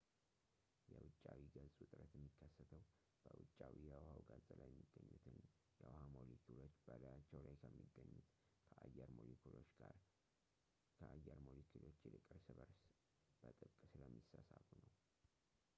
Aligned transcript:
የ 0.91 0.95
ውጫዊ 1.01 1.41
ገጽ 1.55 1.75
ውጥረት 1.81 2.13
የሚከተሰው 2.15 2.81
በውጫዊው 3.23 3.83
የውሃው 3.89 4.21
ገጽ 4.29 4.47
ላይ 4.61 4.67
የሚገኙት 4.71 5.25
የውሃ 5.81 5.99
ሞለኪውሎች 6.15 6.75
በላያቸው 6.89 7.43
ላይ 7.45 7.55
ከሚገኙት 7.65 8.27
ከአየር 8.73 9.09
ሞለኪውሎች 9.21 9.69
ይልቅ 11.79 11.87
እርስ 11.87 12.03
በእርሳቸው 12.09 12.67
በጥብቅ 13.43 13.75
ስለሚሳሳቡ 13.95 14.65
ነው 14.85 14.91